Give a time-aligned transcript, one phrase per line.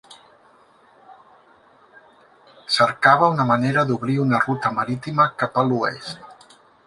[2.79, 6.57] Cercava una manera d'obrir una ruta marítima cap a l'oest.